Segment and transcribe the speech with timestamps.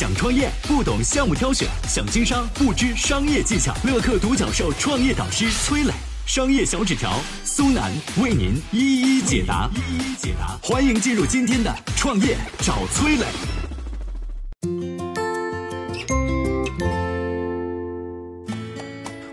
[0.00, 3.74] 想创业不懂项目挑选，想经商不知商业技巧。
[3.84, 5.92] 乐客独角兽创业导师崔磊，
[6.24, 9.68] 商业小纸条苏南为您一一解答。
[9.74, 13.26] 一一解答，欢迎进入今天的创业找崔磊。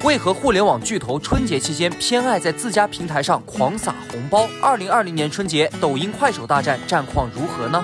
[0.03, 4.49] 为何互联网巨头春节期间偏爱在自家平台上狂撒红包？
[4.61, 7.81] 二零二零年春节，抖音、快手大战战况如何呢？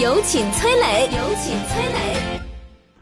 [0.00, 1.10] 有请崔磊。
[1.14, 2.40] 有请崔磊。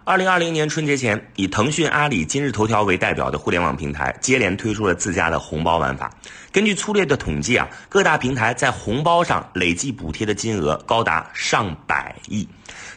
[0.03, 6.13] 二零二零年春节前，以腾讯、阿里、今日头条为代表的互联网平台接连推出了自家的红包玩法。
[6.51, 12.49] 根据粗略的统计啊，各大平台在红包上累计补贴的金额高达上百亿。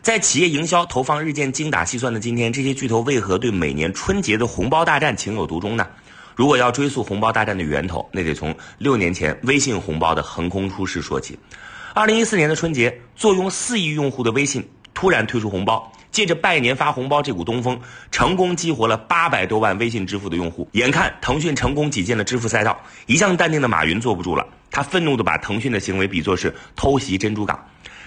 [0.02, 5.86] 在企业营销投放日渐精打细算的今天，这些巨头为何对每年春节的红包大战情有独钟呢？
[6.36, 11.38] 如果要追溯红包大战的源头，那得从六年前微信红包的横空出世说起。
[11.94, 17.78] 二零一四年的春节，坐拥四亿用户的微信突然推出红包，借着拜年发红包这股东风，
[18.12, 20.70] 成功激活了八百多万微信支付的用户。
[20.72, 27.62] 眼看腾讯成功挤进了支付赛道，一向淡定的马云坐不住了，他愤怒地把腾讯的行为比作是偷袭珍珠港。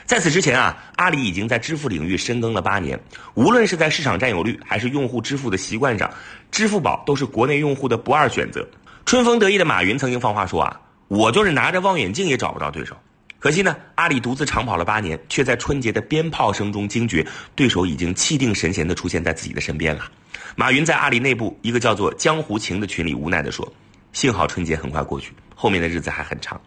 [0.07, 2.99] 在此之前啊，阿里已经在支付领域深耕了八年。
[3.35, 6.11] 无论是在市场占有率，还是用户支付的习惯上，
[6.51, 8.67] 支付宝都是国内用户的不二选择。
[9.05, 12.97] 春风得意的马云曾经放话说啊：“我就是拿着望远镜也找不到对手。”
[13.45, 20.11] 可惜呢，阿里独自长跑了八年，却在春节的鞭炮声中惊觉对手已经气定神闲地出现在自己的身边了。
[20.57, 23.71] 马云在阿里内部一个叫做“江湖情”的群里无奈地说
[24.15, 26.59] ：“幸好春节很快过去，后面的日子还很长。”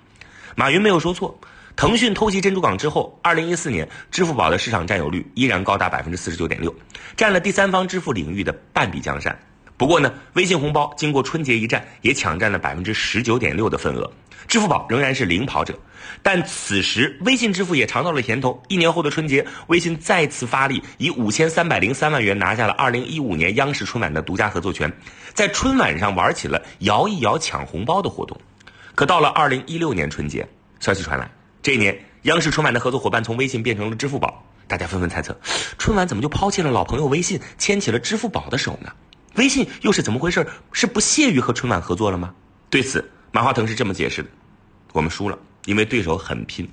[0.55, 1.35] 马云没有说错。
[1.75, 6.71] 腾讯偷袭珍珠港之后，二零一四年，支付宝的市场占有率依然高达百分之四十九点六，
[7.15, 9.35] 占了第三方支付领域的半壁江山。
[9.77, 14.11] 不过呢，微信红包经过春节一战，也抢占了百分之十九点六的份额，
[14.47, 15.77] 支付宝仍然是领跑者。
[16.23, 18.59] 但此时，微信支付也尝到了甜头。
[18.69, 24.91] 一年后的春节，微信再次发力，以五千三百零三万元拿下了二零一五年央视春晚的独家合作权，
[25.35, 28.35] 在春晚上玩起了摇一摇抢红包的活动。
[28.95, 30.47] 可到了二零一六年春节，
[30.79, 31.29] 消息传来。
[31.61, 35.39] 这一年，央视春晚的合作伙伴从微信变成了支付宝，大家纷纷猜测，
[35.77, 38.91] 春晚怎么就抛弃了老朋友微信，牵起了支付宝的手呢？
[39.37, 40.45] 微信又是怎么回事？
[40.71, 42.33] 是不屑于和春晚合作了吗？
[42.69, 44.29] 对此，马化腾是这么解释的：
[44.93, 46.67] 我们输了，因为对手很拼。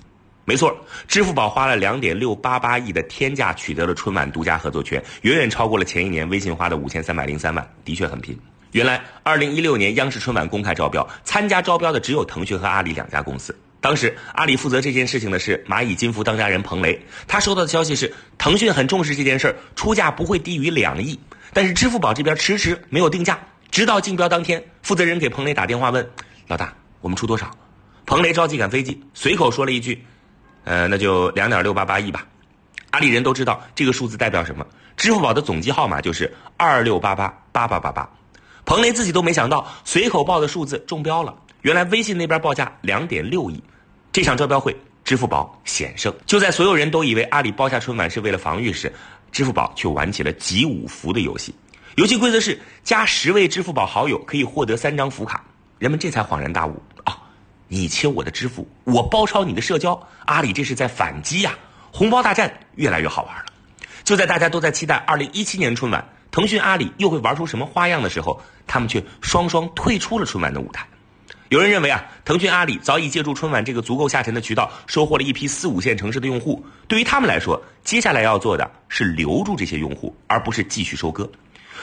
[0.46, 0.76] 没错，
[1.06, 8.38] 支付宝花了两点六八八亿的天价取得了春晚独家合作权，远远超过了前一年微信花的五千三百零三万，的确很拼。
[8.72, 13.54] 原来，二零一六年央视春晚公开招标，参加招标的只有腾讯和阿里两家公司。
[13.80, 16.98] 当时，阿里负责这件事情的是蚂蚁金服当家人彭雷。
[17.28, 21.18] 他收到的消息是，腾讯很重视这件事儿，出价不会低于两亿。
[21.54, 23.38] 但是支付宝这边迟迟没有定价，
[23.70, 26.06] 直到竞标当天，负责人给彭雷打电话问
[26.48, 27.50] ：“老大，我们出多少？”
[28.04, 30.04] 彭雷着急赶飞机，随口说了一句
[30.64, 32.26] ：“呃，那就两点六八八亿吧。”
[32.90, 34.66] 阿里人都知道这个数字代表什么，
[34.96, 38.08] 支付宝的总机号码就是二六八八八八八八。
[38.64, 41.34] 彭雷自己都没想到，随口报的数字中标了。
[41.62, 43.62] 原来微信那边报价两点六亿。
[44.12, 46.14] 这场招标会，支付宝险胜。
[46.24, 48.92] 就在所有人都以为阿里包下春晚是为了防御时，
[49.34, 51.52] 支付宝却玩起了集五福的游戏。
[51.96, 55.42] 游戏规则是加十位支付宝好友可以获得三张福卡。
[55.80, 57.18] 人们这才恍然大悟啊！
[57.66, 61.52] 你切我的支付，我包抄你的社交，阿里这是在反击呀！
[61.90, 63.46] 红包大战越来越好玩了。
[64.04, 70.86] 就在大家都在期待二零一七年春晚，腾讯、阿里又会玩出什么花样的时候，他们却双双退出了春晚的舞台。
[71.50, 76.64] 有人认为啊，腾讯、阿里早已借助春晚这个足够下沉的渠道，收获了一批四五线城市的用户。
[76.88, 81.30] 对于他们来说，接下来要做的是留住这些用户，而不是继续收割。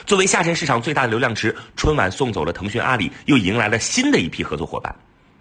[0.04, 4.94] 作为下沉市场最大的流量池，春晚送走了腾讯、阿里，又迎来了新的一批合作伙伴。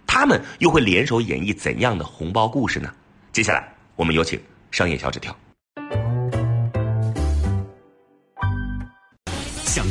[0.05, 2.93] 他们又会联手演绎怎样的红包故事呢？
[3.31, 4.39] 接下来，我们有请
[4.69, 5.35] 商业小纸条。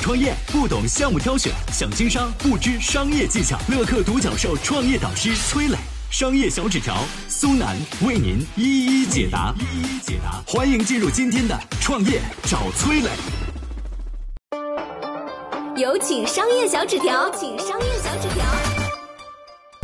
[0.00, 3.58] 创业不懂项目挑选，想经商不知商业技巧。
[3.68, 5.76] 乐客独角兽创业导师崔磊，
[6.10, 6.96] 商业小纸条
[7.28, 9.54] 苏南为您一一解答。
[9.60, 13.10] 一一解答，欢迎进入今天的创业找崔磊。
[15.76, 18.42] 有请商业小纸条，请商业小纸条。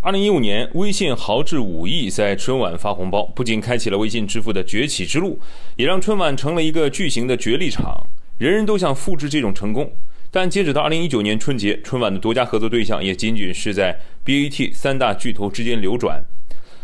[0.02, 5.38] 二零一五年，微信豪掷五亿在春晚发红包，不仅开启了微信支付的崛起之路，
[5.76, 8.06] 也让春晚成了一个巨型的角力场。
[8.38, 9.90] 人人都想复制这种成功，
[10.30, 16.22] 但截止到二零一九年春节，春晚的独家合作对象也仅仅是在 BAT 三大巨头之间流转。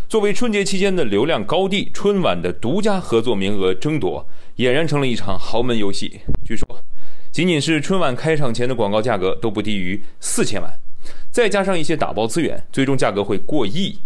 [0.09, 6.21] 作为春节期间的流量高地，春晚的独家合作名额争夺俨然成了一场豪门游戏。
[6.45, 6.67] 据说，
[7.31, 10.71] 仅仅是春晚开场前的广告价格都不低于四千万，
[11.31, 13.99] 再加上一些打包资源，最终价格会过亿。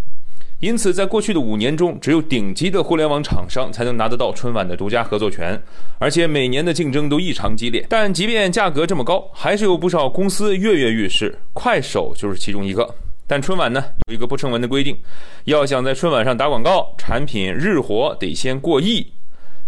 [0.61, 5.61] 因此，在过去的五年中，只有顶级的互联网厂商才能拿得到春晚的独家合作权，
[5.99, 7.85] 而且每年的竞争都异常激烈。
[7.91, 12.89] 但即便价格这么高，还是有不少公司跃跃欲试，快手就是其中一个。
[13.27, 14.97] 但春晚呢，有一个不成文的规定，
[15.45, 19.07] 要想在春晚上打广告，产品日活得先过亿。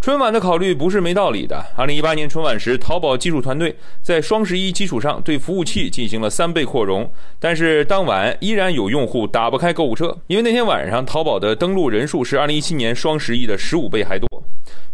[0.01, 1.67] 春晚的考虑不是没道理的。
[1.77, 7.11] 二零一八年春晚时，淘宝技术团队在双十一基础上对服务器进行了三倍扩容，
[7.41, 14.29] 但是当晚依然有用户打不开购物车，因为那天晚上淘宝的登录人数是二零一七年双十一的十五倍还多，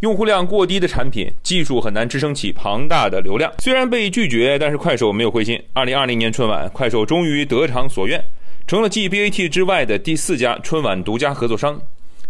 [0.00, 3.52] 用户量过低的产品技术很难支撑起庞大的流量。
[3.58, 5.62] 虽然被拒绝，但是快手没有灰心。
[5.74, 8.20] 二零二零年春晚，快手终于得偿所愿，
[8.66, 11.78] 成了继 BAT 之外的第四家春晚独家合作商。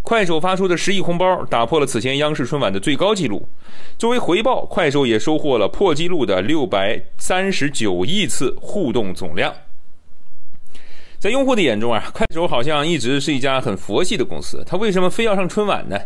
[0.04, 3.48] 快手发出的十亿红包打破了此前央视春晚的最高纪录。
[3.96, 9.50] 作为回报，快手也收获了破纪录的六百三十九亿次互动总量。
[11.18, 14.62] 在用户的眼中啊，快手好像一直是一家很佛系的公司。
[14.66, 15.98] 它为什么非要上春晚呢？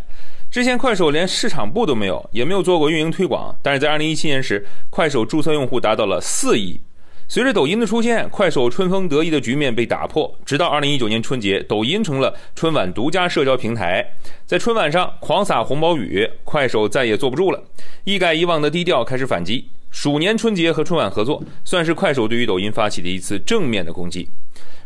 [0.49, 3.53] 之前快手连市场部都没有，也没有做过运营推广。
[3.61, 6.81] 但是在二零一七年时，快手注册用户达到了四亿。
[7.31, 10.35] 随着抖音的出现，快手春风得意的局面被打破。
[10.47, 14.03] 直到二零一九年春节，抖音成了春晚独家社交平台，
[14.47, 17.63] 在春晚上狂撒红包雨，快手再也坐不住了，
[18.05, 19.69] 一改以往的低调，开始反击。
[19.91, 24.27] 鼠年春节和春晚合作，算是快手对于抖音发起的一次正面的攻击。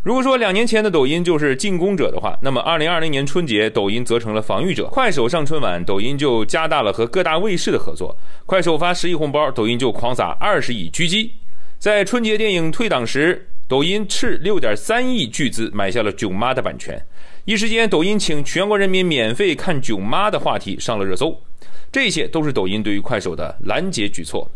[0.03, 4.89] 如果说两年前的抖音就是进攻者的话，那么二零二零年春节，抖音则成了防御者。
[4.89, 8.17] 快手上春晚，抖音就加大了和各大卫视的合作。
[8.47, 11.31] 快手发十亿红包，抖音就狂撒二十亿狙击。
[11.83, 17.05] 在春节电影退档时，抖音斥六点三亿巨资买下了《囧妈》的版权，
[17.45, 21.37] 一时间，抖音请全国人民免费看《囧妈》的话题上了热搜。
[21.91, 24.49] 这些都是抖音对于快手的拦截举措。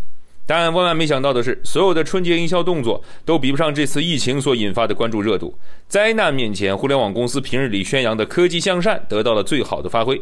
[0.46, 5.52] 但万万没想到的是，所有的春节营销动作都比不上这次疫情所引发的关注热度。
[5.88, 10.16] 灾难面前，互联网公司平日里宣扬的科技向善得到了最好的发挥，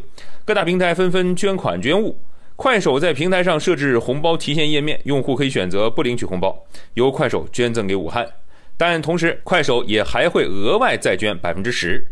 [0.46, 2.16] 各大平台纷纷捐款捐物。
[2.56, 6.56] 快手在平台上设置红包提现页面，用户可以选择不领取红包，
[6.94, 8.26] 由快手捐赠给武汉。
[8.76, 12.06] 但同时，快手也还会额外再捐百分之十。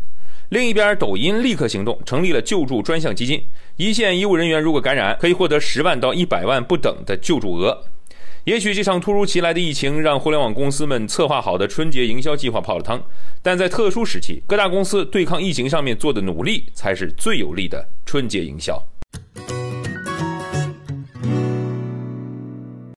[0.49, 3.41] 另一边，抖音立刻行动，成立了救助专项基金，
[3.77, 7.85] 一线医务人员如果感染，可以获得十万到一百万不等的救助额。
[8.43, 13.01] 也许这场突如其来的疫情让互联网公司们策划好的春节营销计划泡了汤，
[13.41, 18.77] 但在特殊时期，各大公司对抗疫情上面做的努力才是最有力的春节营销。